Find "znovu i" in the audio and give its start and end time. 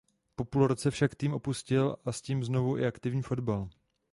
2.43-2.85